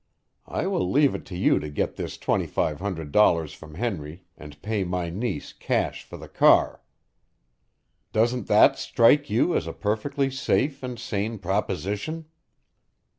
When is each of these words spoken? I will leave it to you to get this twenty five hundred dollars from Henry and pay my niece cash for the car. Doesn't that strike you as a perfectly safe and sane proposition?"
I 0.47 0.65
will 0.65 0.89
leave 0.89 1.13
it 1.13 1.27
to 1.27 1.37
you 1.37 1.59
to 1.59 1.69
get 1.69 1.95
this 1.95 2.17
twenty 2.17 2.47
five 2.47 2.79
hundred 2.79 3.11
dollars 3.11 3.53
from 3.53 3.75
Henry 3.75 4.23
and 4.35 4.59
pay 4.63 4.83
my 4.83 5.11
niece 5.11 5.53
cash 5.53 6.01
for 6.03 6.17
the 6.17 6.27
car. 6.27 6.81
Doesn't 8.11 8.47
that 8.47 8.79
strike 8.79 9.29
you 9.29 9.55
as 9.55 9.67
a 9.67 9.73
perfectly 9.73 10.31
safe 10.31 10.81
and 10.81 10.97
sane 10.97 11.37
proposition?" 11.37 12.25